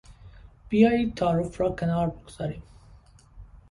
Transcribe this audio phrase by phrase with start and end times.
[0.69, 2.63] بیایید تعارف را کنار بگذاریم!